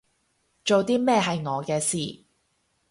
[0.65, 2.23] 做啲咩係我嘅事